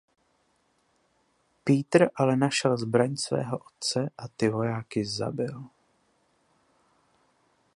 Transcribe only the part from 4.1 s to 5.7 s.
a ty vojáky zabil.